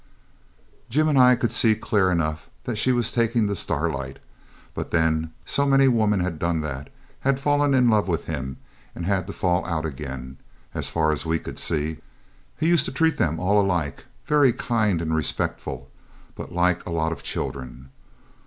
[0.89, 4.17] Jim and I could see clear enough that she was taking to Starlight;
[4.73, 6.89] but then so many women had done that,
[7.19, 8.57] had fallen in love with him
[8.95, 10.37] and had to fall out again
[10.73, 11.99] as far as we could see.
[12.57, 15.87] He used to treat them all alike very kind and respectful,
[16.33, 17.91] but like a lot of children.